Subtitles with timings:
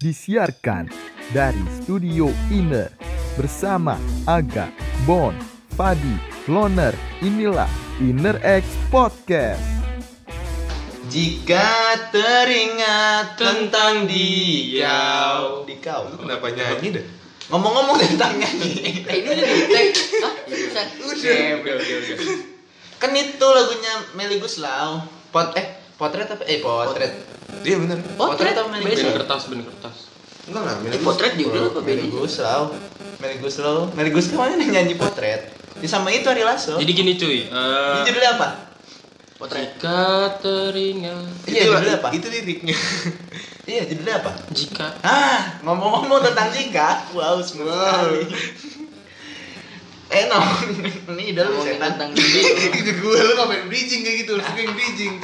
[0.00, 0.88] disiarkan
[1.28, 2.88] dari Studio Inner
[3.36, 4.72] bersama Aga,
[5.04, 5.36] Bon,
[5.76, 6.16] Fadi,
[6.48, 6.96] Loner.
[7.20, 7.68] Inilah
[8.00, 9.60] Inner X Podcast.
[11.12, 11.68] Jika
[12.14, 17.04] teringat tentang dia Dikau Kenapa nyanyi deh?
[17.50, 19.88] Ngomong-ngomong tentang nyanyi Eh, ini udah di tag.
[20.22, 20.34] Hah?
[21.02, 21.74] Udah udah
[23.02, 25.02] Kan itu lagunya Meli Guslau
[25.34, 26.42] Pot eh potret apa?
[26.44, 27.12] Eh potret
[27.60, 28.96] Iya bener Potret apa Meli beda.
[28.96, 29.12] Guslau?
[29.14, 29.96] kertas bener kertas
[30.48, 32.08] Enggak lah Ini potret judul apa Meli?
[32.08, 32.62] Guslau
[33.20, 37.44] Meli Guslau Meli Guslau mana nyanyi potret Di sama itu Ari Lasso jadi gini cuy
[37.44, 38.48] Ini eh judulnya apa?
[39.36, 39.72] Potret.
[39.74, 40.00] jika
[40.36, 42.08] teringat Iya Itu- judulnya apa?
[42.10, 42.76] Itu liriknya
[43.70, 44.30] Iya judulnya apa?
[44.50, 48.08] jika Ah, ngomong-ngomong tentang Jika, wow, smooth Wow.
[48.08, 48.24] sekali.
[50.10, 50.42] Eh, no,
[51.14, 51.90] ini dah lu Ngomongin setan.
[51.94, 52.42] tentang dia.
[52.76, 55.14] Gitu gue lu ngapain bridging kayak gitu Lu suka yang bridging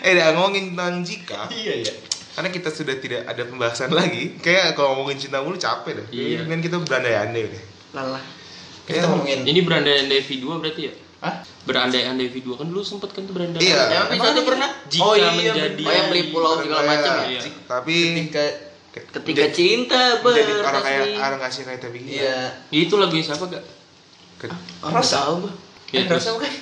[0.00, 1.92] Eh dah ngomongin tentang jika Iya, iya.
[2.34, 6.44] Karena kita sudah tidak ada pembahasan lagi Kayak kalau ngomongin cinta mulu capek dah Iya.
[6.44, 8.22] Kan kita berandai-andai deh Lalah.
[8.82, 11.34] Kita ngomongin ini berandai-andai V2 berarti ya Hah?
[11.64, 13.80] berandai-andai V2 kan dulu sempet kan tuh berandai Iya.
[13.88, 14.70] Yang episode lu pernah?
[14.84, 17.28] jika Oh, iya, menjadi Oh yang beli pulau segala macam ya.
[17.30, 17.40] Iya.
[17.64, 18.44] Tapi ketika
[18.94, 23.62] Ketika cinta Jadi orang kayak orang kasih kayak tapi iya itu lagunya siapa gak
[24.44, 24.52] Ke-
[24.86, 25.16] Rosa.
[25.22, 25.52] tahu gua.
[25.88, 26.52] Ya, Eh, Rosa bukan?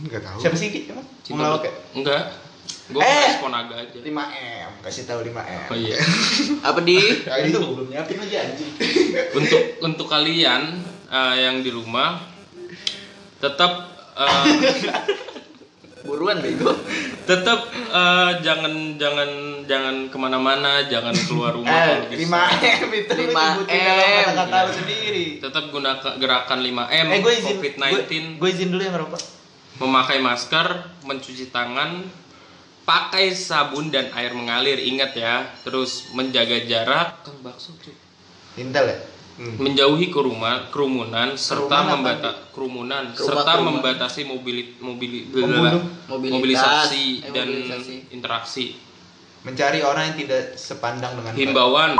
[0.00, 0.80] Nggak tahu Siapa sih Ki?
[0.86, 1.06] Emang?
[1.20, 1.72] Cinta ya?
[1.92, 2.22] enggak
[2.90, 3.22] gue Eh.
[3.24, 5.62] respon agak aja 5M, kasih tahu 5M.
[5.64, 5.94] oh iya
[6.66, 6.98] Apa di?
[7.22, 8.66] Ya, itu belum nyiapin aja anjing.
[9.38, 10.74] untuk untuk kalian
[11.06, 12.18] eh, yang di rumah
[13.38, 14.46] tetap eh,
[16.02, 16.72] Buruan bego.
[17.22, 19.30] tetap eh, jangan jangan
[19.64, 22.20] jangan ke mana-mana jangan keluar rumah Eh, kalau bisa.
[22.26, 23.36] 5M itu lu 5M.
[23.36, 25.24] nyebutin dalam kata-kata lu sendiri.
[25.38, 27.56] tetap gunakan gerakan 5M Eh, gue izin.
[27.56, 29.22] COVID-19 Gue izin dulu ya ngerokok.
[29.78, 30.66] memakai masker
[31.02, 32.04] mencuci tangan
[32.82, 37.94] pakai sabun dan air mengalir ingat ya terus menjaga jarak kan bakso cuy
[38.56, 38.98] Intel ya?
[39.32, 39.56] Hmm.
[39.56, 43.70] menjauhi kerumunan kerumunan serta Kerumunan apa, membata kerumunan Kerumah, serta kerumah.
[43.72, 45.20] membatasi mobilit mobili.
[45.28, 45.80] Mobilitas.
[46.28, 47.96] mobilisasi Eh, dan mobilisasi.
[48.10, 48.64] interaksi
[49.40, 51.90] Mencari orang yang tidak sepandang dengan himbauan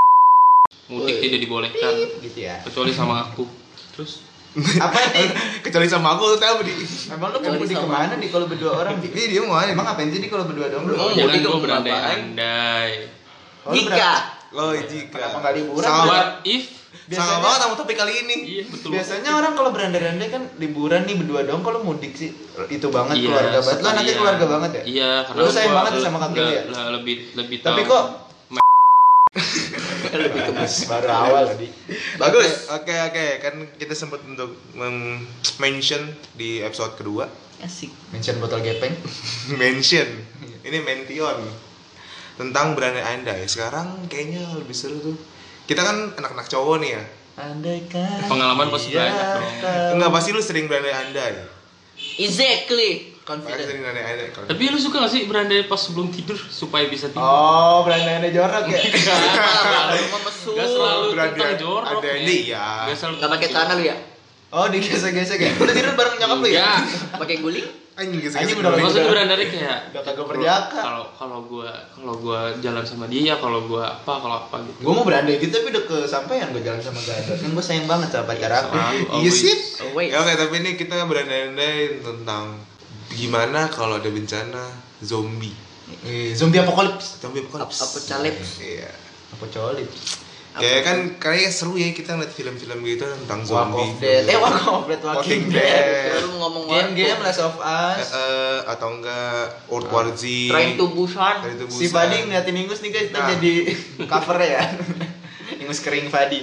[0.86, 1.22] mudik Woi.
[1.22, 2.60] tidak dibolehkan gitu ya.
[2.60, 3.48] kecuali sama aku
[3.92, 4.26] terus
[4.82, 5.30] Apa nih?
[5.62, 6.74] Kecuali sama aku lu tahu di
[7.08, 8.98] Emang lu mau mudik ke mana nih kalau berdua orang?
[8.98, 9.06] Di?
[9.08, 10.84] Ini dia mau Emang ngapain sih nih kalau berdua doang?
[10.84, 12.90] Lu mau mudik gue mau berandai-andai
[13.62, 15.88] Oh, Jika berapa- Oh jika Kenapa nggak liburan?
[16.02, 16.79] What if
[17.10, 21.02] sama Biasanya- banget sama topik kali ini iya betul Biasanya orang kalau berandai-andai kan liburan
[21.04, 22.30] nih berdua doang kalau mudik sih
[22.70, 23.82] itu banget Iya, keluarga banget.
[23.82, 24.18] Lo anaknya iya.
[24.18, 24.82] keluarga banget ya?
[24.86, 26.62] Iya, karena Lu sayang banget sama kakek ya?
[26.70, 28.04] lah, lebih lebih Tapi kok
[30.10, 30.52] lebih ke
[30.86, 31.66] baru awal tadi.
[32.18, 32.66] Bagus.
[32.68, 34.58] Oke oke kan kita sempat untuk
[35.58, 36.02] mention
[36.34, 37.90] di episode kedua asik.
[38.10, 38.94] Mention botol gepeng.
[39.62, 40.08] mention
[40.62, 41.38] ini mention
[42.34, 43.46] tentang berandai-andai.
[43.46, 45.16] Sekarang kayaknya lebih seru tuh.
[45.64, 47.02] Kita kan anak-anak cowok nih ya.
[47.40, 49.52] Andaikan Pengalaman pasti dia banyak dong.
[49.96, 51.40] Enggak pasti lu sering berandai-andai.
[52.18, 53.16] Exactly.
[53.20, 53.62] Pasti Confident.
[53.62, 53.82] sering
[54.50, 57.22] Tapi lu suka gak sih berandai pas sebelum tidur supaya bisa tidur?
[57.22, 58.80] Oh, berandai-andai jorok ya?
[60.20, 60.54] Mesum.
[60.56, 62.14] Gak selalu berandai- tentang jorok ada ya.
[62.18, 62.66] ini, iya.
[62.90, 63.96] Gak selalu Nggak pakai celana lu ya?
[64.50, 65.52] Oh, digesek-gesek ya?
[65.54, 66.58] Udah tidur bareng nyokap lu ya?
[66.58, 66.72] Ya.
[67.14, 67.66] Pakai guling?
[68.00, 68.70] Anjing Anjing gesek-gesek udah.
[68.80, 70.80] Maksudnya berandai kayak Udah kagak berjaka.
[70.80, 74.78] kalau kalau gua kalau gua jalan sama dia, kalau gua apa, kalau apa gitu.
[74.80, 77.36] Gue mau berandai gitu tapi udah kesampaian gue jalan sama Gadot.
[77.36, 78.72] Kan gue sayang banget sama pacar aku.
[79.20, 79.54] Iya sih.
[79.84, 80.16] Oh, wait.
[80.16, 82.56] Ya oke, tapi ini kita berandai-andai tentang
[83.12, 84.64] gimana kalau ada bencana
[85.04, 85.52] zombie.
[86.08, 87.20] Eh, zombie apokalips.
[87.20, 87.84] Zombie apocalypse.
[87.84, 88.50] Apokalips.
[88.64, 88.90] Iya.
[89.36, 89.88] Apa colip?
[90.52, 93.86] Ya kan kayaknya seru ya kita ngeliat film-film gitu tentang Walk zombie.
[93.86, 94.24] of Dead.
[94.24, 96.10] Eh, Walk of Dead, Walking Walking Dead.
[96.12, 98.08] Baru ngomong Game-game Last of Eh, Us.
[98.10, 100.22] eh, atau enggak World War Z.
[100.48, 101.34] Trying to Busan.
[101.70, 101.86] Si.
[101.86, 103.28] Fadi ngeliatin Ingus nih guys, kita Nah.
[103.30, 103.52] jadi
[104.10, 104.62] cover ya.
[105.62, 106.42] Ingus kering Fadi.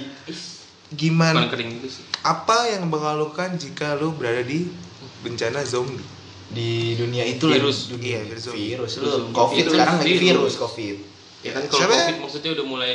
[0.88, 1.52] Gimana?
[1.52, 2.04] kering gitu sih.
[2.22, 4.72] Apa yang mengalukan jika lu berada di
[5.20, 6.00] bencana zombie?
[6.48, 7.92] Di dunia itu Virus.
[7.92, 8.48] Iya, virus.
[8.48, 8.92] virus.
[8.96, 9.36] Lu Virus.
[9.36, 9.72] Covid Virus.
[9.76, 10.24] sekarang lagi Virus.
[10.24, 10.96] virus Covid.
[11.38, 11.94] Ya kan kalau Siapa?
[11.94, 12.90] covid maksudnya udah mulai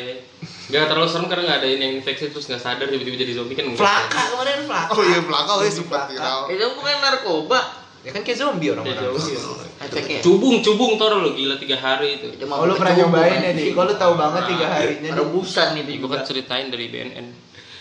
[0.63, 3.55] Gak terlalu serem karena gak ada ini yang infeksi terus gak sadar tiba-tiba jadi zombie
[3.55, 3.83] kan enggak.
[3.83, 4.91] Flaka kemarin Flaka.
[4.91, 6.11] Oh iya, ya Zombie sempat Flaka.
[6.11, 6.39] viral.
[6.49, 7.59] Itu bukan narkoba.
[8.03, 9.15] Ya kan kayak zombie Ya, orang-orang.
[9.83, 10.19] Efeknya.
[10.19, 12.27] Cubung, cubung tau lo gila tiga hari itu.
[12.31, 13.63] Itu Oh lu pernah nyobain ya, anjing.
[13.65, 13.71] Di?
[13.71, 15.09] Kalau lu tahu banget tiga Nah, harinya.
[15.09, 15.19] Di.
[15.19, 17.25] Rebusan itu Gue kan ceritain dari BNN.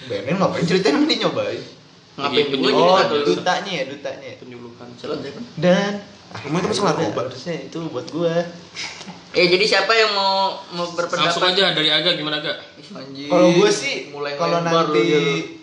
[0.03, 1.63] Bener ngapain ceritain sama dia nyobain?
[2.13, 2.99] Ngapain Iya, gue penjual.
[3.01, 4.27] jadi Oh, dutanya ya, dutanya.
[4.29, 4.37] ya.
[4.39, 4.89] Penyuluhan.
[4.95, 5.35] Zek.
[5.57, 5.93] Dan
[6.43, 7.21] Emang itu masuk narkoba?
[7.29, 8.35] Harusnya itu buat gua.
[9.33, 10.35] Eh jadi siapa yang mau
[10.71, 11.33] mau berpendapat?
[11.33, 12.53] Langsung aja dari Aga gimana Aga?
[13.27, 15.57] Kalau gua sih mulai kalau nanti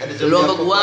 [0.00, 0.82] ada Lu apa gua?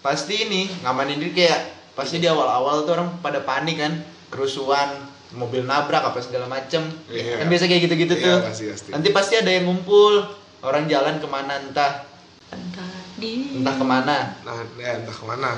[0.00, 1.60] pasti ini ngamanin diri kayak
[1.92, 4.96] pasti di awal-awal tuh orang pada panik kan kerusuhan
[5.30, 7.36] mobil nabrak apa segala macem Iya.
[7.36, 8.88] kan biasa kayak gitu-gitu Iya, tuh pasti, pasti.
[8.90, 10.24] nanti pasti ada yang ngumpul
[10.60, 12.08] orang jalan ke mana entah
[12.48, 15.50] Entah di entah ke mana Nah, ya, entah ke mana.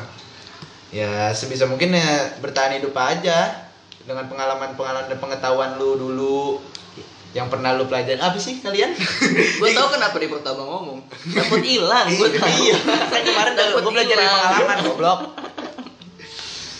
[0.90, 3.70] ya sebisa mungkin ya bertahan hidup aja
[4.02, 6.58] dengan pengalaman-pengalaman dan pengetahuan lu dulu
[7.32, 8.92] yang pernah lu pelajari apa sih kalian
[9.58, 11.00] Gue tau kenapa dia pertama ngomong.
[11.32, 12.44] Takut hilang, gue tau.
[12.44, 14.42] iya kan kemarin Takut gue belajar dari hilang.
[14.52, 15.20] pengalaman goblok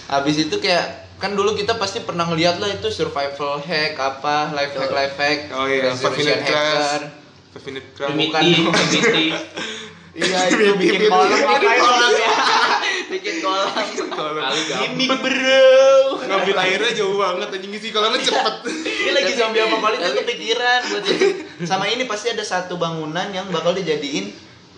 [0.06, 0.84] habis itu kayak
[1.16, 5.38] kan dulu kita pasti pernah ngeliat lah itu survival hack apa life hack life hack
[5.52, 6.76] Oh iya, resolution 5 minute class.
[6.76, 7.00] hacker.
[7.54, 8.08] 5 minute class.
[8.10, 9.34] primitif primitif
[10.12, 12.34] iya itu bikin kolam ngapain kolam ya
[13.08, 13.72] Bikin kolam.
[14.68, 18.54] gampang bro Ngambil airnya jauh banget anjing isi kolamnya cepet.
[19.02, 21.04] ini lagi zombie apocalypse Tapi- kepikiran buat
[21.62, 24.32] sama ini pasti ada satu bangunan yang bakal dijadiin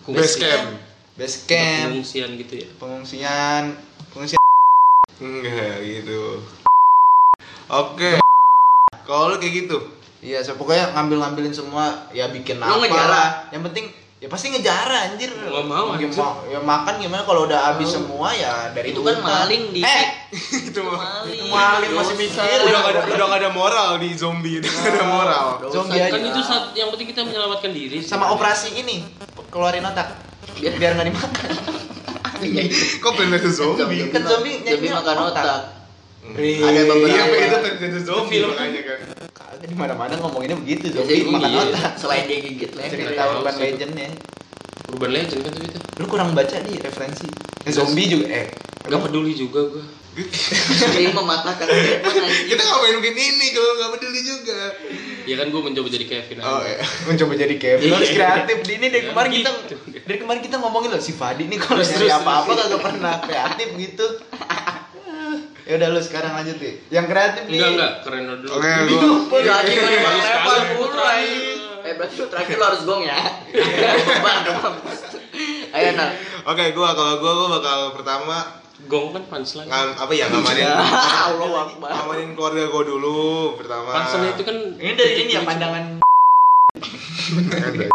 [0.05, 0.77] Base camp.
[1.17, 1.89] base camp.
[1.89, 2.67] Pengungsian gitu ya?
[2.77, 3.63] Pengungsian.
[4.13, 4.41] Pengungsian.
[5.17, 6.45] Enggak gitu.
[7.65, 8.21] Oke.
[9.01, 9.77] Kalau kayak gitu,
[10.19, 13.29] iya so, pokoknya ngambil ngambilin semua ya bikin apa lah.
[13.49, 13.85] Yang penting
[14.25, 16.09] ya pasti ngejara anjir Nggak mau, Ya, anjir.
[16.15, 20.05] ma- ya makan gimana kalau udah habis semua ya dari Itu kan maling di eh
[20.69, 21.45] itu mah maling.
[21.45, 22.57] maling masih mikir.
[22.65, 25.45] udah gak ada udah gak ada moral di zombie udah gak ada moral.
[25.61, 25.73] Dosa.
[25.77, 29.05] zombie aja kan itu saat yang penting kita menyelamatkan diri sama operasi ini
[29.47, 30.09] keluarin otak
[30.55, 31.49] Biar- biar nggak dimakan
[32.97, 34.09] Kok pengen ada zombie?
[34.09, 35.45] Kan zombie Zombie nyarinya makan otak.
[35.45, 35.61] otak.
[36.35, 36.59] Wih.
[36.59, 37.15] Ada beberapa.
[37.31, 38.99] Iya, itu pengen ada zombie makanya kan.
[39.57, 41.61] Di mana-mana ngomonginnya begitu Biasanya zombie gue makan iya.
[41.65, 42.89] otak Selain dia gigit leher.
[42.89, 43.63] cerita Iya, urban iya.
[43.63, 44.09] legend ya
[44.85, 47.25] urban legend kan tuh itu lu kurang baca di referensi
[47.63, 48.45] eh, zombie juga eh
[48.83, 49.85] nggak peduli juga gua
[50.95, 51.67] Dia mematahkan.
[52.45, 54.59] Kita ngapain mungkin ini kalau nggak peduli juga.
[55.21, 56.79] ya kan gua mencoba jadi Kevin aja Oh iya.
[57.09, 59.75] mencoba jadi Kevin lu harus kreatif di ini dari Ya, kemarin kita gitu.
[59.99, 63.67] dari kemarin kita ngomongin loh si Fadi nih kalau Terus, nyari apa-apa kagak pernah kreatif
[63.75, 64.05] gitu
[65.65, 68.93] ya udah lu sekarang lanjut deh yang kreatif nih enggak enggak keren dulu Oke, Ini
[69.25, 71.57] gua Iya, lagi iya, lempar anjing.
[71.81, 73.17] Eh berarti lu terakhir lu harus gong ya.
[74.25, 74.75] Bang, bang.
[75.71, 76.09] Ayo Nal.
[76.45, 78.37] Oke, gua kalau gua gua bakal pertama
[78.85, 80.69] gong kan punchline ngam, apa ya ngamanin
[81.31, 81.89] Allah Akbar.
[81.89, 83.21] ngamanin keluarga gua dulu
[83.57, 83.89] pertama.
[83.91, 85.83] punchline itu kan ini dari ini ya pandangan
[87.49, 87.89] Ada.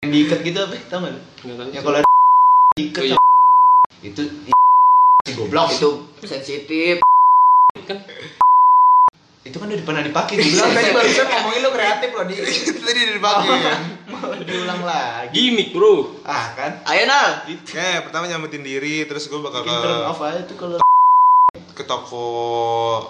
[0.00, 2.08] yang diikat gitu apa tau gak lu nggak tahu ya kalau ada
[2.74, 3.18] diikat Oh, iya.
[4.02, 4.22] itu
[5.26, 5.90] goblok itu
[6.20, 6.94] Itu sensitif.
[7.84, 7.96] kan
[9.44, 12.80] itu kan udah pernah dipakai gue bilang tadi barusan ngomongin lo kreatif loh di Itu
[12.80, 13.80] tadi udah dipakai kan.
[14.06, 17.44] malah diulang lagi gimmick bro ah kan Ayo Nal.
[17.46, 20.76] Oke, pertama nyamatin diri, terus gua bakal bikin turn ke, off aja tuh kalau
[21.74, 22.26] ke toko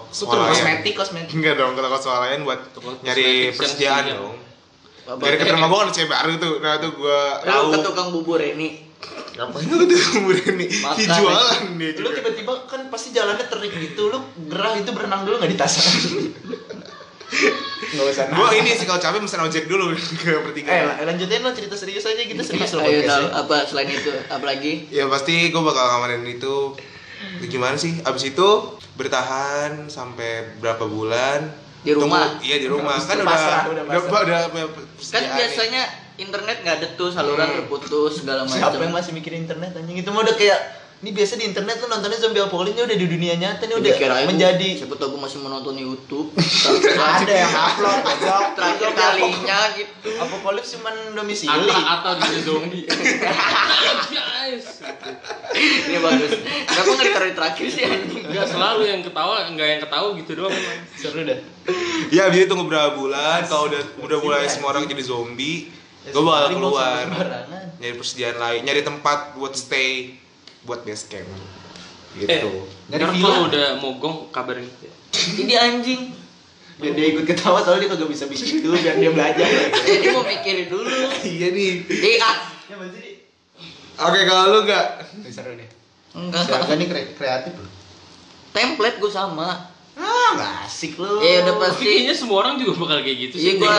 [0.08, 0.50] swalayan.
[0.50, 4.34] kosmetik kosmetik Enggak dong, ke toko swalayan buat Toko nyari persediaan dong.
[5.20, 6.54] Dari ke rumah gua kan ada cewek baru tuh.
[6.58, 7.66] Nah, tuh gua Lu tahu.
[7.70, 8.93] ke tukang bubur ini.
[9.34, 10.68] Ngapain lu tuh kemudian nih?
[10.78, 10.94] Makan.
[10.96, 12.10] Dijualan dia lu juga.
[12.16, 15.74] tiba-tiba kan pasti jalannya terik gitu lu gerah itu berenang dulu nggak di tas
[17.84, 19.90] nggak usah Gua ini sih kalau capek mesen ojek dulu
[20.22, 20.86] ke eh pertigaan.
[20.86, 23.26] la- lanjutin lo cerita serius aja gitu serius lo Ayo Nal.
[23.26, 23.30] podcastnya.
[23.36, 24.10] Apa selain itu?
[24.30, 24.72] Apa lagi?
[24.88, 26.74] Ya pasti gue bakal ngamarin itu
[27.44, 27.98] gimana sih?
[28.02, 28.48] Abis itu
[28.94, 31.50] bertahan sampai berapa bulan?
[31.82, 32.22] Di rumah?
[32.30, 32.96] Tunggu- iya di rumah.
[32.96, 34.68] Kan udah pasrah, udah udah
[35.10, 35.86] Kan nih.
[36.16, 37.56] Internet nggak ada tuh saluran Hmm.
[37.60, 38.54] terputus segala macam.
[38.56, 40.60] siapa yang masih mikirin internet anjing itu mah udah kayak
[40.96, 44.24] ini biasa di internet lu nontonnya zombie apocalypse udah di dunia nyata nih udah Bu.
[44.26, 46.32] menjadi siapa tahu gue masih menonton YouTube.
[47.18, 48.44] ada yang upload goblok.
[48.56, 50.08] Terakhir kalinya gitu.
[50.16, 52.84] apocalypse cuman domisili Ata Ata di zombie
[54.14, 54.80] guys
[55.84, 56.30] Ini bagus.
[56.64, 58.22] Kenapa nggak ditaruh di terakhir sih anjing?
[58.24, 60.54] nggak selalu yang ketawa nggak yang ketawa gitu doang
[60.96, 61.38] seru dah
[62.08, 63.44] Ya itu tunggu berapa bulan?
[63.44, 65.68] Kalau udah udah mulai semua orang jadi zombie,
[66.04, 67.04] Ya, gue bakal keluar
[67.74, 70.20] nyari persediaan lain, nyari tempat buat stay,
[70.62, 71.28] buat base camp.
[72.14, 72.30] Gitu.
[72.30, 72.44] Eh,
[72.86, 73.24] Dari villa.
[73.26, 74.68] kalau udah mogong kabarin
[75.10, 76.12] Jadi anjing.
[76.74, 79.46] biar dia ikut ketawa soalnya dia kagak bisa bikin itu biar dia belajar
[79.80, 80.90] Jadi mau mikirin dulu.
[81.22, 81.86] iya nih.
[82.18, 82.36] Ah.
[82.64, 83.12] ya masih di
[83.96, 84.86] Oke kalau lu nggak
[85.24, 85.70] seru deh
[86.12, 86.42] Enggak.
[86.44, 87.70] siapa nih kre- kreatif loh
[88.50, 89.73] Template gue sama.
[90.32, 91.82] Nggak asik lu Ya udah Tapi pasti.
[91.84, 93.74] kayaknya semua orang juga bakal kayak gitu Iya sih gua,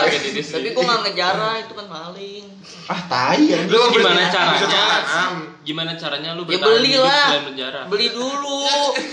[0.46, 2.44] tapi gua nggak ngejarah itu kan maling.
[2.86, 4.82] ah tai ya Lu gimana caranya?
[5.60, 7.26] Gimana caranya lu Ya bertahan beli lah.
[7.86, 8.60] Beli dulu.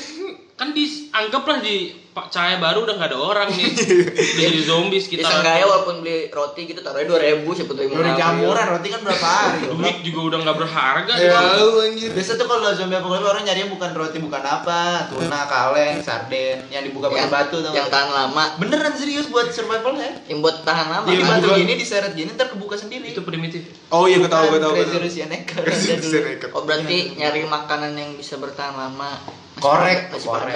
[0.53, 3.65] Kan dianggaplah di Pak Cahaya baru udah nggak ada orang nih.
[3.73, 5.25] Udah jadi zombie Ya sekitar.
[5.27, 9.01] seenggaknya walaupun beli roti gitu taruhnya dua ribu siapa tuh yang udah jamuran roti kan
[9.01, 9.59] berapa hari.
[9.67, 11.13] Duit juga udah nggak berharga.
[11.15, 12.09] Ya lu anjir.
[12.11, 14.79] biasa tuh kalau zombie apocalypse orang nyarinya bukan roti bukan apa
[15.09, 19.93] tuna kaleng sarden yang dibuka pakai batu tau yang tahan lama beneran serius buat survival
[19.95, 21.41] ya yang buat tahan lama di Iya, kan?
[21.41, 23.65] batu gini diseret gini ntar kebuka sendiri Itu primitif.
[23.89, 24.71] Oh iya gue tahu gue tahu.
[24.71, 25.01] gue Crazy.
[25.01, 26.05] Russian Hacker Crazy ada dulu.
[26.05, 26.49] Russian Hacker.
[26.51, 29.17] oh berarti nyari makanan yang bisa bertahan lama
[29.55, 30.53] Korek, korek.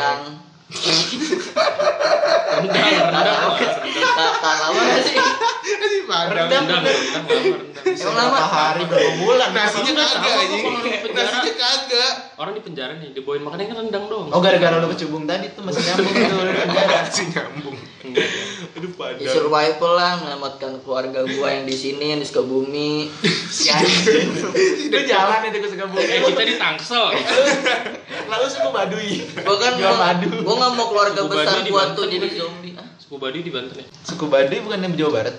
[2.57, 3.39] Rendang, rendang.
[4.43, 5.15] lama sih?
[6.07, 6.51] Padang.
[6.51, 8.11] Rendang, rendang, lama, rendang.
[8.11, 8.39] Lama?
[8.51, 9.55] Hari berapa bulan?
[9.55, 10.63] Nasinya kagak anjing.
[11.15, 12.11] Nasinya kagak.
[12.35, 14.27] Orang di penjara nih, dibawain makannya kan rendang dong.
[14.27, 17.07] Oh gara-gara lu kecubung tadi tuh masih nyambung tuh penjara.
[17.07, 17.77] Nasi nyambung.
[18.07, 18.29] Enggak.
[18.77, 19.33] Aduh Ya padang.
[19.33, 23.11] survival lah menyelamatkan keluarga gua yang di sini yang di Sukabumi.
[23.77, 24.29] Anjing.
[24.91, 26.03] Lu jalan itu ke Sukabumi.
[26.07, 27.05] Eh, kita di Tangsel.
[28.31, 29.11] Lalu suku Baduy.
[29.43, 30.27] Gua kan mau, madu.
[30.43, 32.73] gua nggak mau keluarga Suku besar gua tuh jadi zombie.
[32.75, 33.85] Ah, Suku Baduy di Banten ya?
[34.03, 35.35] Suku Baduy bukan yang Jawa Barat.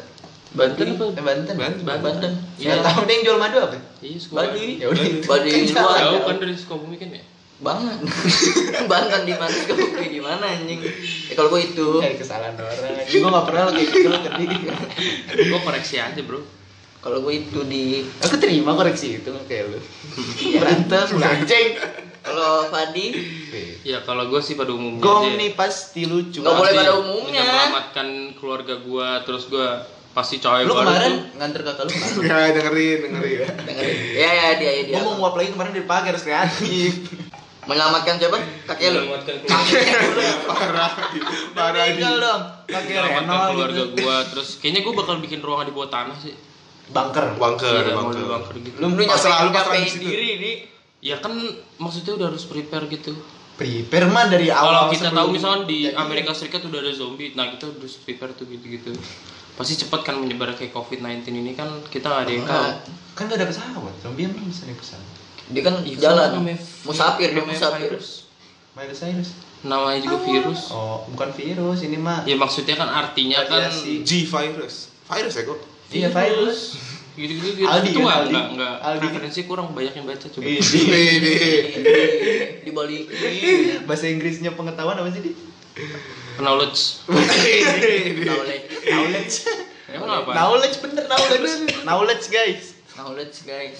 [0.48, 1.04] Banten apa?
[1.12, 1.54] Eh Banten.
[1.60, 1.84] Banten.
[1.84, 2.32] Banten.
[2.56, 2.80] Iya.
[2.80, 3.76] tahu deh yang jual madu apa?
[4.00, 4.80] Iya, suku Baduy.
[4.80, 5.04] Ya udah.
[5.28, 5.98] Baduy luar.
[6.00, 7.22] Jauh kan dari Sukabumi kan ya?
[7.58, 7.98] Banget.
[8.90, 10.78] Banten di mana Sukabumi di mana anjing?
[11.26, 11.98] Ya kalau gua itu.
[11.98, 13.02] Eh kesalahan orang.
[13.02, 14.60] Gua enggak pernah lo kayak gitu kedih.
[15.50, 16.38] Gua koreksi aja, Bro.
[17.02, 19.78] Kalau gua itu di Aku terima koreksi itu kayak lu.
[20.54, 21.68] Berantem, anjing.
[22.22, 23.06] kalau Fadi
[23.86, 25.38] Ya kalau gue sih pada umumnya Gong aja.
[25.40, 26.44] nih pasti lucu.
[26.44, 27.40] Nggak boleh pada umumnya.
[27.42, 31.18] Menyelamatkan keluarga gua, terus gua pasti cowok Lu kemarin tuh.
[31.40, 31.92] nganter kakak lu?
[32.28, 33.38] Ya dengerin, dengerin.
[33.66, 33.96] dengerin.
[34.18, 34.94] Ya ya dia ya dia.
[34.98, 36.92] Gua mau nguap lagi kemarin di harus kreatif.
[37.68, 38.38] Menyelamatkan siapa?
[38.64, 39.00] Kakek lu.
[39.04, 40.90] Menyelamatkan keluarga, Parah.
[41.52, 41.84] Parah.
[41.86, 42.42] Tinggal dong.
[42.66, 44.00] Kakek Reno keluarga gitu.
[44.00, 46.32] gua, terus kayaknya gua bakal bikin ruangan di bawah tanah sih.
[46.88, 47.36] Bunker.
[47.36, 48.24] Bunker, Iya, bunker.
[48.24, 48.76] bunker gitu.
[48.78, 50.02] Lu Lu Pas selalu pas nyapain lagi situ.
[50.02, 50.56] diri nih.
[51.00, 51.36] Ya kan
[51.76, 53.12] maksudnya udah harus prepare gitu.
[53.54, 54.88] prepare mah dari Kalau awal.
[54.88, 58.46] kita sebelum tahu misalnya di Amerika Serikat udah ada zombie, nah kita harus prepare tuh
[58.46, 58.94] gitu-gitu.
[59.52, 62.62] Pasti cepat kan menyebar kayak COVID-19 ini kan kita nggak ada yang tahu.
[63.12, 63.94] Kan gak ada pesawat.
[63.98, 65.17] Zombie emang bisa naik pesawat.
[65.48, 66.28] Dia kan Iya, jalan.
[66.36, 67.88] namanya- Musafir dia musafir.
[67.88, 68.28] virus.
[68.78, 69.30] Cyrus.
[69.60, 70.70] Namanya juga virus.
[70.70, 72.22] Oh, bukan virus ini mah.
[72.22, 73.66] Ya maksudnya kan artinya kan.
[73.74, 74.94] G virus.
[75.04, 75.58] Virus ya kok.
[75.88, 76.78] Iya virus.
[77.18, 77.66] gitu-gitu gitu.
[77.66, 78.30] Aldi itu kan, nggak Aldi.
[78.30, 79.06] nggak nggak Aldi.
[79.10, 80.46] referensi kurang banyak yang baca coba.
[80.46, 81.34] Ini Ini.
[82.62, 83.04] Di balik
[83.82, 85.34] bahasa Inggrisnya pengetahuan apa sih di?
[86.38, 87.02] Knowledge.
[88.22, 88.64] knowledge.
[88.86, 89.34] Knowledge.
[89.88, 90.30] Emang apa?
[90.30, 91.50] Knowledge bener knowledge.
[91.82, 92.77] Knowledge guys.
[92.98, 93.78] Knowledge guys.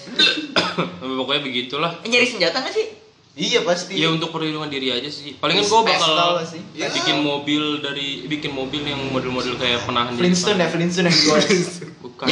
[1.19, 1.91] Pokoknya begitulah.
[2.01, 2.87] Eh, nyari senjata nggak sih?
[3.35, 3.99] Iya pasti.
[3.99, 5.35] Ya untuk perlindungan diri aja sih.
[5.35, 6.39] Palingan gua bakal
[6.71, 10.67] bikin mobil dari bikin mobil yang model-model kayak penahan Flintstone ya.
[10.71, 11.39] Flintstone yang gue
[12.03, 12.25] Bukan.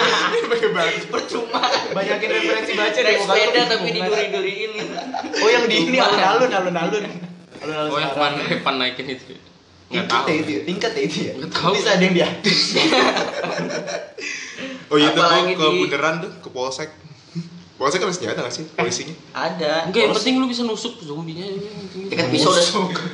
[0.52, 1.00] Pakai baju.
[1.08, 1.64] Percuma.
[1.96, 4.72] banyakin referensi baca lu sepeda tapi diduri-duriin.
[5.40, 7.04] Oh yang di ini alun-alun alun-alun.
[7.64, 9.32] Oh yang pan pan naikin itu.
[9.32, 9.40] ya?
[9.84, 10.28] Nggak Tingkat tahu.
[10.28, 11.32] ya itu ya, tingkat ya itu ya.
[11.40, 11.72] Nggak tahu.
[11.76, 12.58] Bisa ada yang di atas.
[14.86, 16.90] Oh iya tuh ke di- bundaran tuh ke polsek.
[17.74, 19.14] Polsek kan ada senjata gak sih polisinya?
[19.32, 19.72] Ada.
[19.84, 21.42] Enggak, yang penting lu bisa nusuk zombinya.
[21.42, 22.06] yang penting.
[22.06, 22.64] Dekat pisau udah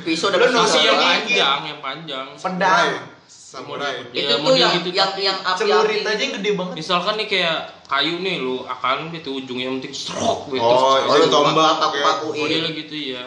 [0.01, 0.61] pisau udah Lu pisau.
[0.61, 1.07] Masih yang Iya.
[1.09, 2.27] panjang, yang panjang.
[2.35, 2.89] Pedang.
[3.27, 4.07] Samurai.
[4.11, 4.89] Ya, Itu tuh yang gitu.
[4.93, 6.07] yang yang Celurit api-api.
[6.07, 6.73] aja yang gede banget.
[6.77, 10.61] Misalkan nih kayak kayu nih lu akalin gitu ujungnya yang penting stroke gitu.
[10.61, 11.75] Oh, Oh, itu lu tombak.
[11.83, 12.39] pakuin.
[12.39, 13.25] Modelnya gitu ya.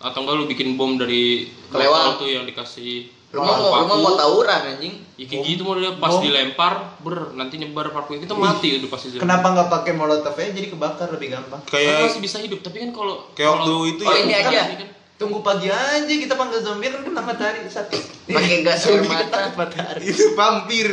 [0.00, 2.16] Atau enggak lu bikin bom dari Kelewat.
[2.16, 4.94] tuh yang dikasih Lu mau lu mau tawuran anjing.
[5.14, 6.24] Ya kayak gitu modelnya pas Bom.
[6.24, 9.14] dilempar, ber nanti nyebar paku kita mati udah pasti.
[9.14, 11.62] Kenapa nggak pakai molotov aja jadi kebakar lebih gampang?
[11.62, 14.20] Kan Kayak masih bisa hidup, tapi kan kalau kayak kalau- waktu itu Oh, ya.
[14.24, 14.60] ini aja.
[14.74, 14.88] Kan
[15.20, 18.32] Tunggu pagi aja kita panggil zombie kan kena matahari sakit.
[18.32, 19.52] Pakai gas air mata.
[19.52, 20.00] matahari.
[20.08, 20.88] Itu vampir.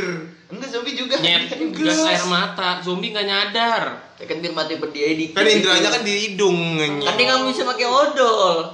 [0.52, 1.16] Enggak zombie juga.
[1.16, 3.84] nyet gas air mata, zombie nggak nyadar.
[4.20, 5.40] Ya kan biar mati berdiri dikit.
[5.40, 6.60] Kan indranya kan di hidung
[7.02, 8.68] Kan dia nggak bisa pakai odol.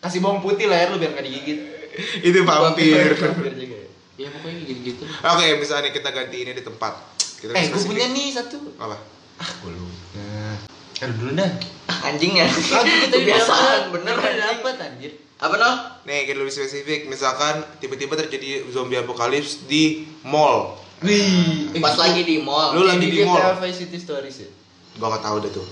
[0.00, 1.75] Kasih bawang putih leher lu biar nggak digigit.
[2.28, 3.14] Itu vampir.
[3.14, 3.88] Vampir juga ya.
[4.16, 5.04] Ya pokoknya gitu-gitu.
[5.04, 6.92] Oke, misalnya kita ganti ini di tempat.
[7.36, 8.56] Kita Eh, gue punya nih satu.
[8.80, 8.96] apa?
[9.36, 10.24] Ah, gue lupa.
[10.96, 11.52] Aduh dulu dah.
[12.08, 12.48] Anjing ya.
[13.04, 14.64] Kita Kebiasaan bener anjing.
[14.64, 15.12] Dapat anjir.
[15.36, 15.70] Apa no?
[16.08, 17.12] Nih, kita lebih spesifik.
[17.12, 20.80] Misalkan tiba-tiba terjadi zombie apokalips di mall.
[21.04, 21.76] Wih.
[21.76, 22.72] Pas lagi di mall.
[22.72, 23.60] Lu lagi di mall.
[23.60, 24.48] Vice City Stories ya?
[24.96, 25.66] Gua nggak tahu deh tuh.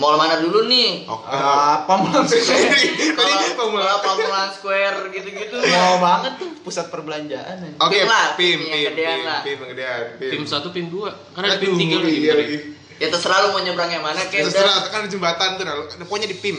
[0.00, 1.04] Mall mana dulu nih?
[1.04, 1.28] Oke.
[1.28, 3.84] Apa mau langsung Kalau Tadi pemula.
[3.84, 5.56] kalau Pamulang Square gitu-gitu.
[5.60, 7.76] Mau banget tuh pusat perbelanjaan.
[7.76, 10.30] Oke, Pim lah, pim, pim pim, gedean pim, pim, gedean, pim.
[10.32, 11.12] Tim satu, tim dua.
[11.36, 12.16] Karena ada tim tiga lagi.
[12.16, 12.34] iya, ya.
[12.40, 12.56] lagi.
[12.96, 14.48] Ya terserah lu mau nyebrang yang mana kayak.
[14.48, 16.56] Terserah, kan jembatan tuh, nah, ada pokoknya di PIM.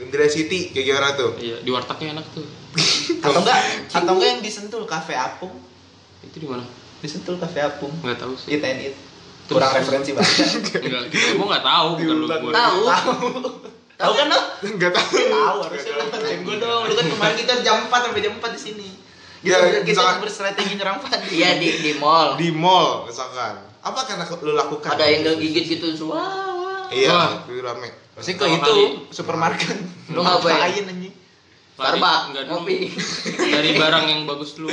[0.00, 1.30] Indra City, kayak gimana tuh?
[1.42, 2.46] Iya, di wartegnya enak tuh.
[3.26, 3.58] Atau enggak?
[3.90, 5.54] Atau enggak yang disentul kafe Apung?
[6.22, 6.62] Itu di mana?
[7.02, 7.90] Disentul kafe Apung.
[8.00, 8.54] Nggak tahu sih.
[8.54, 8.94] And it.
[9.50, 10.34] Kurang referensi banget.
[10.86, 11.02] Enggak,
[11.34, 12.52] gua nggak tahu bukan lu gua.
[12.54, 12.80] Tahu.
[13.98, 14.40] Tahu kan lo?
[14.62, 15.12] Enggak tahu.
[15.12, 16.82] Tahu harusnya lu ngatain gue dong.
[16.86, 18.88] Lu kan kemarin kita jam 4 sampai jam 4 di sini.
[19.40, 21.28] Kita, Ya, kita misalkan- berstrategi nyerang Fandi.
[21.36, 22.36] Iya di di mall.
[22.36, 23.60] Di mall, misalkan.
[23.80, 24.88] Apa akan aku- lu lakukan?
[24.92, 26.20] Ada yang gigit gitu semua.
[26.88, 27.44] Iya, Wah.
[27.44, 27.88] itu rame.
[28.12, 28.74] Pasti ke itu
[29.08, 29.76] supermarket.
[30.12, 30.52] Lu ngapain?
[30.52, 31.14] ngapain anjing?
[31.80, 32.54] Starbucks, enggak dulu.
[32.60, 32.78] ngopi.
[33.40, 34.68] Dari barang yang bagus dulu.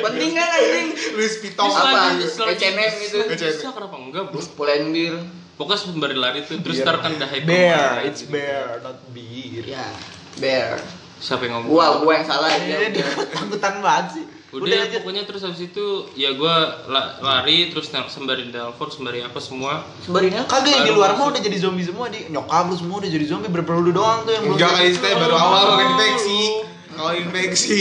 [0.00, 0.88] Penting kan anjing?
[1.12, 1.66] Louis Vuitton.
[1.66, 2.00] Apa?
[2.16, 3.16] H&M gitu.
[3.26, 4.40] Bisa kenapa enggak, Bro?
[4.54, 5.14] Pull&Bear.
[5.54, 9.62] Pokoknya sembari lari tuh terus ntar kan dah hype Bear, it's bear, not beer.
[9.62, 9.86] Ya,
[10.34, 10.82] bear.
[11.14, 12.90] siapa yang ngomong Gua, gua yang salah dia.
[12.90, 13.06] dia
[13.38, 14.24] angkutan banget sih.
[14.54, 14.96] Udah, Udah aja.
[14.96, 15.84] pokoknya terus habis itu
[16.14, 16.54] ya gua
[16.86, 21.40] la- lari terus sembari telepon sembari apa semua Sebenarnya Kagak yang di luar mah udah
[21.40, 24.42] jadi zombie semua di nyokap lu semua udah jadi zombie berapa lu doang tuh yang
[24.44, 26.40] belum Enggak kali kita baru awal kan infeksi.
[26.86, 27.78] Kalau infeksi.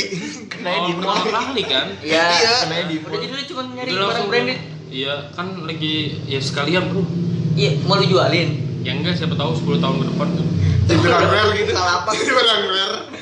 [0.49, 2.25] Kena oh, di pertama kali kan Iya.
[2.59, 4.59] Kena di Udah jadi lu cuma nyari barang branded.
[4.89, 7.05] iya kan lagi ya sekalian bro
[7.53, 8.49] Iya, mau lu jualin.
[8.81, 10.47] ya enggak siapa tahu 10 tahun ke depan kan
[10.83, 11.71] Jadi rare gitu.
[11.71, 12.09] Salah apa?
[12.11, 13.12] Jadi rare.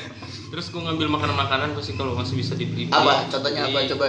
[0.52, 3.24] Terus gua ngambil makanan-makanan pasti kalau masih bisa dibeli Apa?
[3.26, 3.88] Contohnya apa?
[3.88, 4.06] Coba.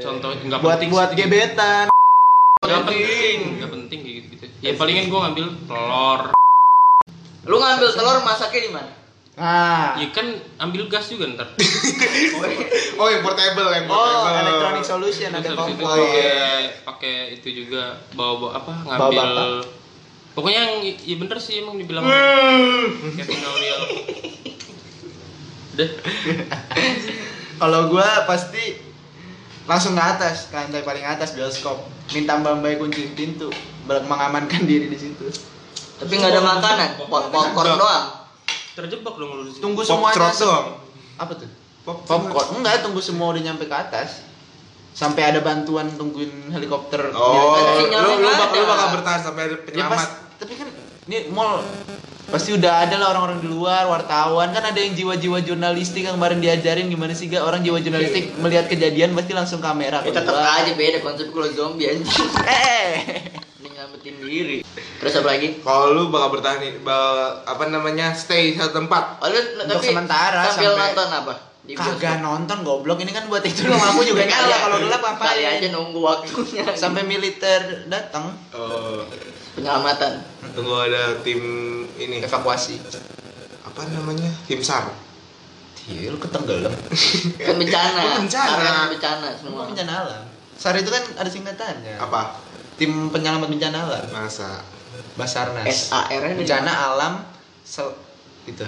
[0.00, 1.86] contoh nggak buat penting buat gebetan.
[2.60, 6.20] nggak penting nggak penting gitu gitu ya palingan gua ngambil telur
[7.40, 8.92] Lu ngambil telur masaknya di mana?
[9.32, 9.96] Nah.
[9.96, 10.26] ya kan
[10.58, 11.48] ambil gas juga ntar
[13.00, 14.36] Oh, yang portable, yang Oh, portable.
[14.42, 15.96] electronic solution ada habis itu kompor.
[16.84, 19.30] pakai itu juga bawa bawa apa ngambil.
[20.32, 22.06] Pokoknya yang ya bener sih emang dibilang
[23.18, 23.82] Kevin Auriel
[25.74, 25.88] udah
[27.60, 28.80] Kalau gua pasti
[29.68, 31.76] langsung ke atas, ke lantai paling atas bioskop.
[32.16, 33.52] Minta Mbak Mbak kunciin pintu,
[33.84, 35.28] mengamankan diri di situ.
[36.00, 38.06] Tapi nggak ada makanan, pop popcorn doang.
[38.72, 40.16] terjebak dong lu di situ Tunggu Pop semuanya.
[40.16, 40.66] trot doang.
[41.20, 41.50] Apa tuh?
[41.84, 42.46] Pop Popcorn.
[42.56, 44.24] Enggak, tunggu semua udah nyampe ke atas.
[45.00, 47.08] Sampai ada bantuan tungguin helikopter.
[47.10, 49.96] Oh, Ada lu, sinyalnya lu, nggak bak- lu bakal bertahan sampai Ya penyelamat.
[49.96, 50.04] pas,
[50.36, 50.68] tapi kan
[51.06, 51.64] ini mall
[52.26, 56.38] pasti udah ada lah orang-orang di luar wartawan kan ada yang jiwa-jiwa jurnalistik yang kemarin
[56.38, 60.70] diajarin gimana sih gak orang jiwa jurnalistik melihat kejadian pasti langsung kamera Ya tetap aja
[60.70, 62.06] beda konsep kalau zombie anjing.
[62.46, 62.92] eh
[63.56, 64.58] Ini nyelamatin diri.
[65.00, 65.48] Terus apa lagi?
[65.58, 68.12] Kalau lu bakal bertahan nih, bal- apa namanya?
[68.12, 69.18] Stay satu tempat.
[69.18, 71.34] Oh, lu, Untuk tapi sementara sambil sampai- nonton apa?
[71.60, 75.70] Kagak nonton goblok ini kan buat itu lampu juga nyala kalau gelap Kali aja ngapain
[75.70, 76.64] nunggu waktunya.
[76.74, 79.04] sampai militer datang Oh,
[79.54, 80.18] penyelamatan.
[80.50, 81.38] tunggu ada tim
[81.94, 82.80] ini evakuasi
[83.62, 84.26] apa namanya?
[84.48, 84.90] Tim SAR.
[85.86, 86.72] Iya, lu ketenggelam.
[87.46, 88.02] Kan bencana.
[88.18, 88.50] Bencana.
[88.50, 90.24] Karena bencana Semua bencana alam.
[90.54, 91.96] SAR itu kan ada singkatannya.
[91.98, 92.34] Apa?
[92.76, 94.04] Tim penyelamat bencana alam.
[94.10, 94.64] Masa
[95.14, 95.92] Basarnas.
[95.92, 97.12] SAR Bencana alam
[97.62, 97.94] sel
[98.44, 98.64] itu.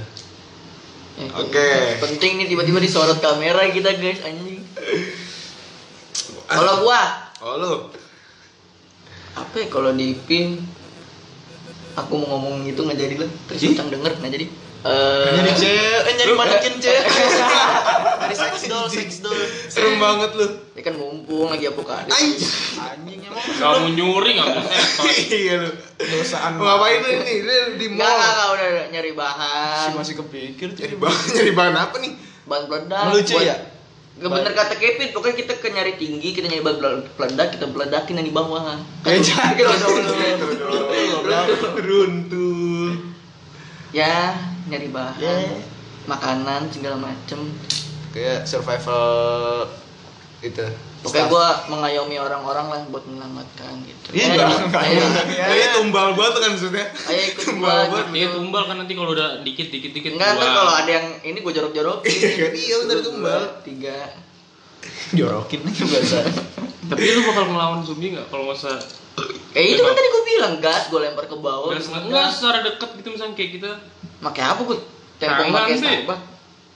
[1.13, 1.69] Eh, Oke.
[2.01, 4.65] Penting nih tiba-tiba disorot kamera kita guys anjing.
[6.49, 7.03] Kalau gua
[7.43, 7.73] Oh lu.
[9.33, 10.61] apa ya kalau di pin
[11.97, 13.73] aku mau ngomong gitu nggak jadi lah terus Ih.
[13.73, 14.47] Ucang denger nggak jadi
[14.83, 17.03] eh Nyari cewek, eh nyari Lu- manekin cewek.
[18.19, 19.35] Dari sex doll, sex doll.
[19.67, 20.47] Serem banget lu.
[20.73, 22.81] ya kan mumpung lagi apokalipsis Anjing.
[22.81, 24.63] Anjing emang kamu nyuri nggak mau
[25.31, 25.71] iya lu.
[26.01, 26.51] dosaan.
[26.57, 27.37] Mau ngapain lu nih?
[27.41, 28.27] Lu di Enggak, enggak, mall.
[28.27, 30.81] enggak, udah, udah nyari bahan Si masih kepikir tuh.
[30.83, 32.13] Nyari bahan, nyari bahan apa nih?
[32.43, 33.57] bahan peledak Melucu buat- ya?
[34.13, 36.79] Gak bener kata Kevin, pokoknya kita ke nyari tinggi, kita nyari bahan
[37.15, 39.67] peledak, kita peledakin yang di bawah Ya jangan Gitu.
[41.81, 42.93] Runtuh.
[43.93, 44.33] Ya,
[44.73, 45.37] nyari bahan Ya.
[46.05, 47.39] Makanan, segala macem
[48.11, 49.69] Kayak survival
[50.41, 50.59] itu.
[51.01, 55.27] Pokoknya gua mengayomi orang-orang lah buat menyelamatkan gitu Iya, enggak, enggak, ayo, enggak.
[55.45, 56.87] Lu ya tumbal banget kan maksudnya.
[57.05, 58.07] ayo ikut Tumbal gua banget.
[58.13, 60.55] Iya tumbal kan nanti kalau udah dikit dikit dikit Enggak, ntar dua.
[60.57, 62.51] kalau ada yang ini gua jorok-jorokin Iya kan?
[62.53, 63.43] Iya, Dua, tumbal.
[63.63, 63.99] Tiga
[65.13, 66.19] Jorokin aja bahasa.
[66.85, 68.75] tapi lu bakal ngelawan zombie nggak kalau masa
[69.53, 72.59] Eh itu kan tadi gua bilang gas, gua lempar ke bawah nggak sengaja nggak secara
[72.63, 73.71] dekat gitu misalnya kayak kita
[74.23, 74.79] Pakai apa gua?
[75.19, 75.75] Tempo Tangan, pakai.
[75.77, 76.25] Starbucks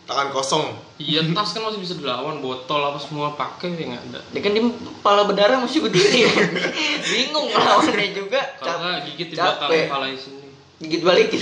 [0.06, 0.66] Tangan kosong.
[0.96, 4.52] iya tas kan masih bisa dilawan botol apa semua pakai ya nggak ada Dia kan
[4.54, 6.24] di kepala berdarah masih berdiri
[7.12, 10.48] Bingung ngelawannya juga kalau gigit di belakang kepala sini
[10.80, 11.40] Gigit balikin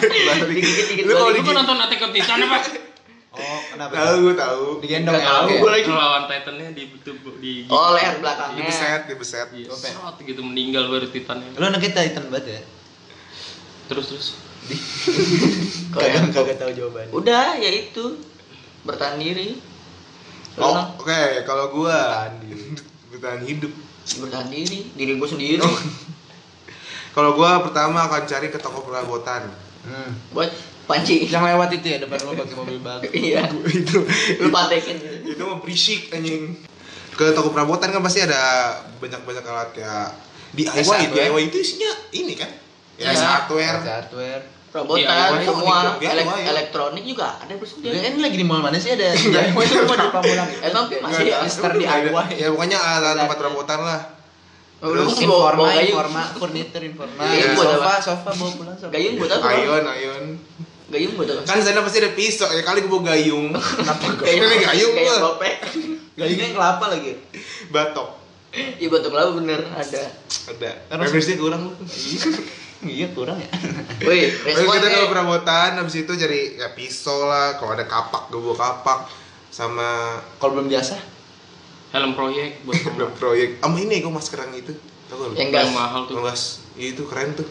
[0.48, 2.58] Digigit gigit Lu kalau balik lu kan nonton Attack on Titan apa
[3.36, 3.92] Oh, kenapa?
[3.92, 4.64] Tahu gue tahu.
[4.80, 5.28] Digendong ya?
[5.28, 5.60] tahu.
[5.60, 5.84] Gue lagi.
[5.84, 9.48] ngelawan Titannya di di, di Oh leher belakangnya Dibeset, dibeset.
[9.52, 9.68] Iya,
[10.24, 12.60] gitu meninggal baru Titannya Lu anak kita Titan banget ya?
[13.86, 14.26] terus terus
[15.94, 17.12] Kagak kagak tahu jawabannya.
[17.14, 18.18] Udah ya itu
[18.86, 19.58] Bertahan diri
[20.56, 21.44] Oh, oke.
[21.44, 22.24] Kalau gua
[23.12, 23.72] bertahan hidup.
[24.24, 25.76] Bertahan diri Diri gue sendiri Oh.
[27.12, 29.52] Kalau gua pertama akan cari ke toko perabotan.
[29.84, 30.16] Hmm.
[30.32, 30.52] Buat
[30.88, 33.04] panci Yang lewat itu ya depan lu pakai mobil bak.
[33.12, 33.98] Iya itu
[34.40, 36.56] Lu pantekin itu mah berisik anjing.
[37.16, 40.08] Ke toko perabotan kan pasti ada banyak-banyak alat ya
[40.56, 41.28] DIY, hardware.
[41.36, 42.48] DIY itu isinya ini kan.
[42.96, 43.44] Ya, Ya.
[43.44, 43.80] hardware.
[43.84, 44.55] Hardware.
[44.76, 46.44] Perabotan DIY, semua DIY, elek- ya.
[46.52, 49.08] elektronik juga ada bos Dia kan lagi di mall mana sih ada?
[49.08, 50.48] DIY itu mau di Pamulang.
[50.60, 51.80] Emang masih Mister ada.
[51.80, 52.28] DIY.
[52.36, 54.00] Ya pokoknya alat tempat perabotan lah.
[54.76, 57.22] Terus Terus informa, gayung informa, furniture, informa.
[57.56, 58.92] Sofa, sofa bawa pulang sofa.
[58.92, 59.46] Gayung buat apa?
[59.48, 60.24] Ayon, ayon.
[60.86, 61.40] Gayung buat apa?
[61.42, 63.56] Kan sana pasti ada pisau, ya kali gue bawa gayung.
[63.56, 65.56] Kenapa Ini gayung Gayung topeng
[66.12, 67.16] Gayungnya kelapa lagi.
[67.72, 68.08] Batok.
[68.52, 70.02] Iya batuk kelapa bener ada
[70.48, 70.70] Ada.
[70.92, 71.72] Referensinya kurang lu.
[72.82, 73.48] Iya kurang ya
[74.08, 74.94] Wih, Terus respon kita nih.
[74.94, 79.08] kalau perabotan habis itu cari ya pisau lah, kalau ada kapak gue bawa kapak
[79.48, 80.94] sama kalau belum biasa
[81.94, 83.48] helm proyek buat belum proyek.
[83.58, 84.72] Sama ini gue masker yang itu.
[85.06, 85.34] Tahu gak lu?
[85.38, 85.68] Yang gas.
[85.72, 86.42] mahal tuh Ngegas.
[86.76, 87.46] Iya, Itu keren tuh.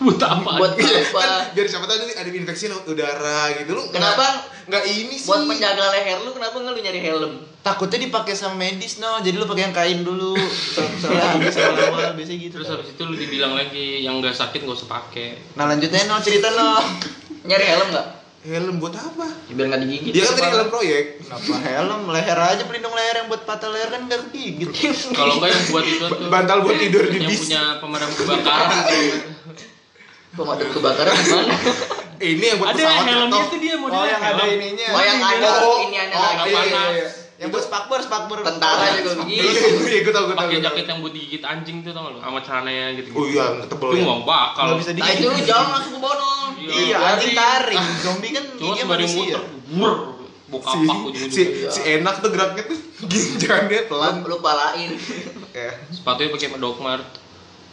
[0.00, 1.20] Buat apa Buat apa?
[1.20, 3.82] Kan biar siapa tahu nih ada infeksi udara gitu lu.
[3.88, 4.48] Kenapa?
[4.66, 5.28] Nggak ini sih.
[5.28, 7.34] Buat menjaga leher lu kenapa nggak lu nyari helm?
[7.60, 12.16] takutnya dipakai sama medis no jadi lu pakai yang kain dulu So- soalnya habis awal
[12.16, 15.68] biasanya gitu terus habis itu lu dibilang lagi yang nggak sakit nggak usah pakai nah
[15.68, 16.80] lanjutnya no cerita no
[17.40, 18.06] Nyari helm nggak?
[18.40, 19.28] Helm buat apa?
[19.48, 20.12] Ya, biar nggak digigit.
[20.12, 21.04] Dia kan tadi helm proyek.
[21.20, 24.68] kenapa helm leher aja pelindung leher yang buat patah leher kan nggak kegigit
[25.12, 27.40] kalau enggak yang buat itu tuh Bantal buat tidur di yang bis.
[27.44, 28.80] punya pemadam kebakaran.
[30.30, 31.54] Pemadam kebakaran gimana?
[32.22, 33.42] Ini yang buat ada pesawat helmnya jatuh.
[33.42, 36.40] itu dia oh modelnya yang ada ininya Oh yang ada Oh, ini aneh oh, lagi.
[36.44, 37.08] iya, iya, iya.
[37.34, 39.40] yang buat spakbor spakbor Tentara juga begitu.
[39.80, 40.44] Iya, gue tau, gue tau.
[40.44, 43.64] pakai jaket yang buat digigit anjing tuh tau gak lu sama celananya gitu Oh iya,
[43.64, 44.04] tebel itu ya.
[44.04, 46.28] mau bakal nggak bisa Nah itu digigit jangan langsung ke bono.
[46.60, 49.94] iya anjing taring zombie kan cuma giginya manusia muter wur
[50.44, 54.14] bau Si, kapak si, si enak tuh geraknya tuh ginjangannya pelan.
[54.20, 54.90] Lu, lu palain.
[55.50, 55.72] Ya.
[55.88, 57.06] sepatunya pakai dogmart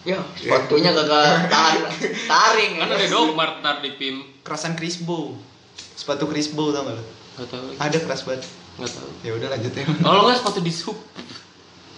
[0.07, 1.83] Ya, sepatunya kagak tahan
[2.25, 2.73] taring.
[2.79, 4.23] kan ada dogmart ntar di pim.
[4.39, 5.35] Kerasan Crisbo
[5.93, 7.03] sepatu Crisbo tau gak lu?
[7.35, 7.65] Nggak tahu.
[7.75, 8.47] Ada keras banget.
[8.77, 9.09] Nggak tahu.
[9.19, 9.83] Ya udah lanjut ya.
[9.83, 10.95] Kalau nggak sepatu di sub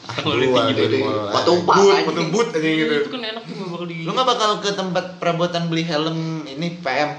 [0.10, 1.00] kalau Gua tinggi dari.
[1.00, 2.94] Sepatu apa, sepatu boot aja gitu.
[2.98, 6.18] itu kan enak tuh nggak bakal digigit lu nggak bakal ke tempat perabotan beli helm
[6.44, 7.10] ini PM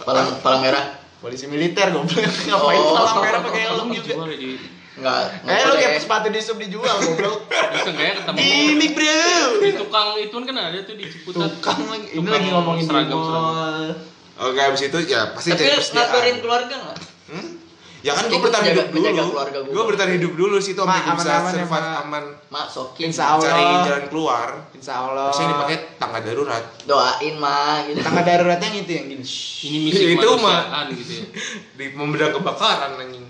[0.00, 0.84] Palang palang merah.
[1.16, 2.18] polisi militer goblok.
[2.46, 2.94] Ngapain Oh.
[2.94, 4.12] palang merah pakai helm juga?
[4.28, 4.58] di
[4.96, 5.44] Enggak.
[5.44, 9.20] eh lu kayak sepatu di sub dijual goblok itu enggak ya ketemu ini bro
[9.60, 13.92] di tukang itu kan ada tuh di Ciputat tukang lagi ini lagi ngomongin seragam, mall
[14.36, 16.98] Oke, habis itu ya pasti Tapi ngabarin keluarga enggak?
[17.26, 17.48] Hmm?
[18.04, 19.08] Ya kan gue bertahan hidup dulu.
[19.66, 21.92] Gue bertahan hidup dulu sih Ma, sampai gue bisa aman-aman ya, survive Ma.
[21.98, 22.24] aman.
[22.46, 23.04] Mak sokin.
[23.10, 23.48] Insya Allah.
[23.48, 24.48] Cari jalan keluar.
[24.70, 26.64] insya Allah Terus yang dipakai tangga darurat.
[26.84, 27.98] Doain mah gitu.
[27.98, 29.24] tangga darurat yang itu yang gini
[29.64, 30.38] ini misi Itu mah.
[30.38, 31.24] kemanusiaan gitu ya
[31.80, 33.26] Di membedang kebakaran anjing.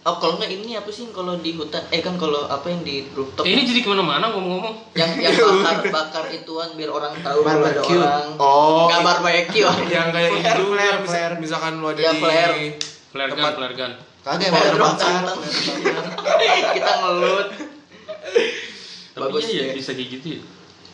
[0.00, 1.84] Oh kalau enggak ini apa sih kalau di hutan?
[1.92, 3.44] Eh kan kalau apa yang di rooftop?
[3.44, 4.96] Ini jadi ke mana-mana ngomong-ngomong.
[4.96, 8.26] Yang yang bakar bakar ituan biar orang tahu ada orang.
[8.40, 9.68] Oh, nggak barbecue.
[9.92, 11.34] Yang kayak Flare, itu flare, ya, flare.
[11.36, 12.56] misalkan lu ada Ya, di flare.
[13.12, 13.92] flare gun flare gun.
[14.20, 15.24] Kagak mau drum, bakar.
[16.76, 17.48] Kita ngelut.
[19.10, 19.72] Tapi Bagus ya ya.
[19.76, 20.40] bisa kayak gitu ya.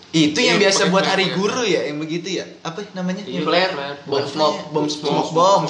[0.08, 2.46] Itu yang Iya, biasa buat hari guru ya yang begitu ya?
[2.60, 3.22] Apa namanya?
[3.22, 3.70] Iya, flare.
[4.02, 4.58] bom smoke.
[4.72, 5.30] bom smoke.
[5.30, 5.62] bom.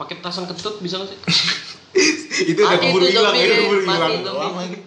[0.00, 1.18] Pakai tasan ketut bisa nggak sih
[2.56, 4.56] itu udah keburu hilang, zombie, itu keburu hilang.
[4.56, 4.78] lagi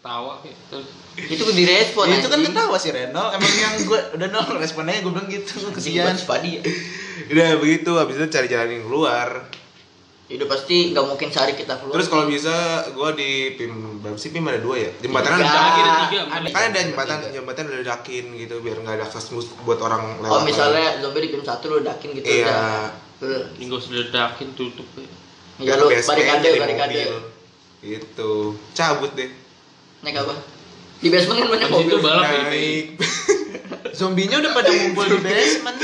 [0.00, 4.56] tawa terus itu direspon Ya, itu kan ketawa sih Reno emang yang gue udah nol
[4.56, 6.62] responnya gue bilang gitu kesian Spadi ya.
[7.28, 9.28] Udah begitu, habis itu cari jalan yang keluar.
[10.26, 12.00] Itu pasti nggak mungkin sehari kita keluar.
[12.00, 14.90] Terus kalau bisa gua di PIM berapa sih PIM ada dua ya?
[15.04, 19.28] Jembatan ada tiga kan ada jembatan jembatan udah dakin gitu biar nggak ada akses
[19.68, 20.32] buat orang lewat.
[20.32, 22.88] oh misalnya zombie di PIM satu lu dakin gitu Iya.
[23.24, 23.40] Udah.
[23.40, 25.06] Lu- minggu sudah dakin tutup ya
[25.54, 26.94] Biar lu barikade barikade.
[26.98, 27.14] mobil.
[27.80, 28.32] Gitu.
[28.72, 29.30] Cabut deh.
[30.00, 30.34] Naik apa?
[30.98, 31.98] Di basement kan banyak Habis itu mobil.
[32.00, 32.84] balap ya Naik.
[33.98, 35.78] zombinya udah pada ngumpul di basement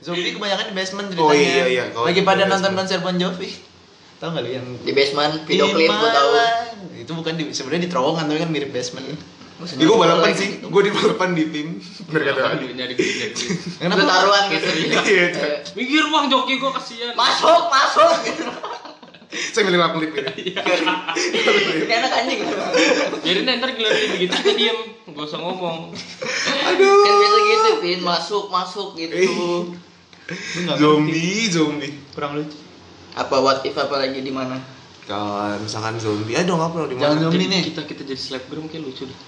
[0.00, 1.84] zombie kebanyakan di basement ceritanya Oh, iya, iya.
[1.88, 2.52] Kalau lagi pada basement.
[2.56, 3.50] nonton konser Bon Jovi
[4.16, 6.30] tau nggak lu yang Di basement video klip gua tahu.
[6.94, 9.06] Itu bukan di sebenarnya di terowongan tapi kan mirip basement
[9.64, 10.48] Ih, gua balapan sih.
[10.60, 11.68] Gua di balapan di PIM.
[12.08, 12.94] Biar kata duit nyari.
[12.94, 14.66] Lu taruhan gitu.
[15.02, 18.44] Iya, Eh, mikir uang joki gue kasihan Masuk, masuk gitu.
[19.48, 20.52] Saya milih lap ini.
[20.52, 22.40] Ini enak anjing.
[23.20, 25.88] jadi ntar giliran begitu kita diem gak usah ngomong
[26.62, 27.00] Aduh.
[27.00, 29.16] Kan biasa gitu, Pin, masuk, masuk gitu.
[29.16, 30.76] Ngerti.
[30.76, 31.92] Zombie, zombie.
[32.12, 32.56] kurang lucu
[33.12, 34.56] Apa what if apa lagi di mana?
[35.02, 37.22] Kalau misalkan zombie, aduh nggak pernah di Jangan mana?
[37.22, 37.62] zombie Jadi nih.
[37.68, 39.18] kita kita jadi selebgram kayak lucu deh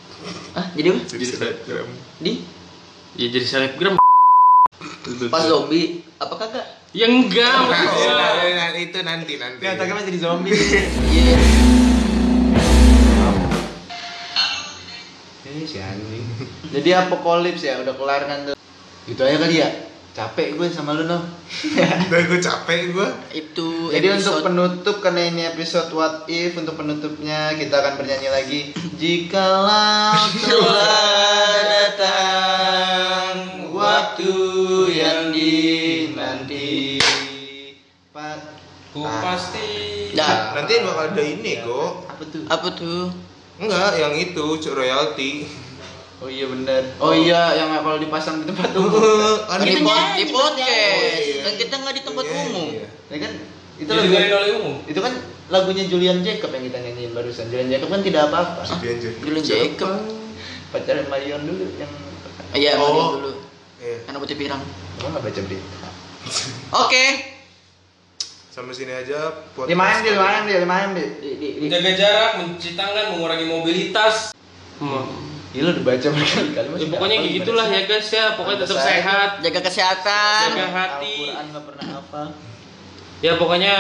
[0.55, 1.01] Ah, jadi apa?
[1.07, 1.89] Jadi selebgram.
[2.23, 2.33] Di
[3.15, 3.95] ya jadi selebgram
[5.31, 6.67] pas zombie apa kagak?
[6.95, 9.61] ya enggak Nah, maksudnya nah, nah, itu nanti nanti.
[9.67, 10.55] ya tak jadi zombie
[11.15, 11.37] Iya.
[15.45, 16.25] ini si anjing
[16.71, 18.57] jadi apokalips ya udah kelar kan tuh
[19.07, 19.69] gitu aja kali ya
[20.15, 21.19] capek gue sama lu no
[22.07, 23.09] Udah gue capek gue.
[23.35, 28.31] Itu Jadi untuk episode penutup karena ini episode What If untuk penutupnya kita akan bernyanyi
[28.31, 28.61] lagi
[29.03, 33.35] Jikalau telah datang
[33.75, 34.35] waktu
[34.95, 37.03] yang dinanti
[38.15, 38.39] Pak
[38.95, 40.55] ku pasti Dah.
[40.55, 42.07] Nanti bakal ada ini kok.
[42.07, 42.47] apa tuh?
[42.47, 43.11] apa tuh?
[43.59, 45.51] Enggak, yang itu cuk royalty.
[46.25, 46.81] Oh iya benar.
[46.97, 48.97] Oh iya yang kalau dipasang di tempat umum.
[49.51, 50.97] Kan Di, itu pod, di podcast.
[50.97, 51.41] Oh, iya.
[51.45, 52.69] Dan kita nggak di tempat Iya, umum.
[52.73, 52.87] iya.
[53.13, 53.33] Ya kan
[53.75, 55.13] itu jadi lagu oleh umum itu kan
[55.51, 57.53] lagunya Julian Jacob yang kita nyanyiin barusan.
[57.53, 58.63] Julian Jacob kan tidak apa-apa.
[58.65, 59.11] Aja.
[59.21, 59.93] Dulu Jacob.
[60.73, 61.93] Pacaran Marion dulu yang
[62.51, 62.89] Iya, Oh.
[62.89, 63.31] Mario dulu.
[63.79, 63.97] Iya.
[64.09, 64.63] Karena putih pirang.
[64.97, 65.89] Gua nggak baca berita.
[66.87, 67.05] Oke.
[68.49, 71.09] Sampai sini aja podcast Lima m dia, lima m dia, lima m dia.
[71.19, 71.67] Di, di, di.
[71.67, 74.31] Menjaga jarak, mencuci tangan, mengurangi mobilitas.
[74.79, 75.24] Hmm.
[75.55, 76.67] Iya lu udah baca berkali-kali.
[76.67, 79.31] Ya, pokoknya kayak gitulah ya guys ya, pokoknya tetap sehat.
[79.39, 80.47] Jaga kesehatan.
[80.51, 81.17] Jaga hati.
[81.31, 82.23] Al-Quran pernah apa.
[83.23, 83.77] Ya pokoknya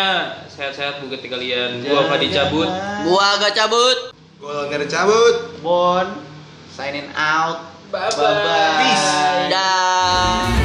[0.46, 1.82] sehat-sehat bukti kalian.
[1.82, 2.70] Gua Fadi cabut.
[3.02, 4.14] Gua agak cabut.
[4.44, 6.20] Gue nggak cabut Bon,
[6.68, 7.64] signing out.
[7.88, 9.48] Bye Bye-bye.
[9.48, 10.63] Peace.